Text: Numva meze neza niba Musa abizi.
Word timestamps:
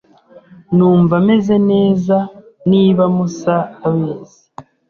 Numva 0.75 1.15
meze 1.29 1.55
neza 1.71 2.17
niba 2.71 3.03
Musa 3.15 3.55
abizi. 3.87 4.39